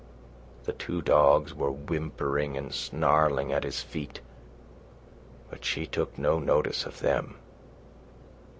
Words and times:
The 0.63 0.73
two 0.73 1.03
dogs 1.03 1.53
were 1.53 1.69
whimpering 1.69 2.57
and 2.57 2.73
snarling 2.73 3.51
at 3.53 3.63
his 3.63 3.83
feet, 3.83 4.19
but 5.51 5.63
she 5.63 5.85
took 5.85 6.17
no 6.17 6.39
notice 6.39 6.87
of 6.87 7.01
them. 7.01 7.35